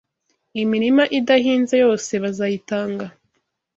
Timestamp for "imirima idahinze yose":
0.61-2.11